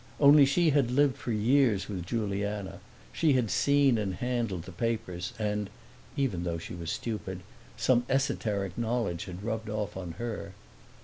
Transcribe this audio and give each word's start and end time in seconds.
Only 0.19 0.45
she 0.45 0.71
had 0.71 0.89
lived 0.89 1.15
for 1.15 1.31
years 1.31 1.87
with 1.87 2.07
Juliana, 2.07 2.79
she 3.13 3.33
had 3.33 3.51
seen 3.51 3.99
and 3.99 4.15
handled 4.15 4.63
the 4.63 4.71
papers 4.71 5.31
and 5.37 5.69
(even 6.17 6.43
though 6.43 6.57
she 6.57 6.73
was 6.73 6.89
stupid) 6.89 7.41
some 7.77 8.03
esoteric 8.09 8.75
knowledge 8.79 9.25
had 9.25 9.43
rubbed 9.43 9.69
off 9.69 9.95
on 9.95 10.13
her. 10.13 10.53